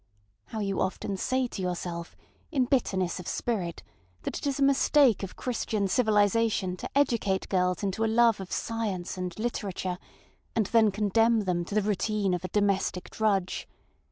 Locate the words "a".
4.59-4.63, 8.03-8.07, 12.43-12.47